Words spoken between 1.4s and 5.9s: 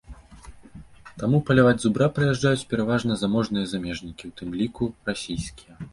паляваць зубра прыязджаюць пераважна заможныя замежнікі, у тым ліку расійскія.